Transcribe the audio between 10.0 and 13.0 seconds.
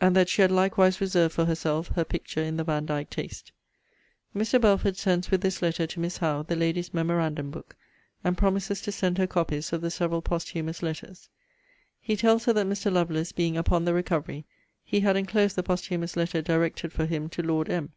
posthumous letters. He tells her that Mr.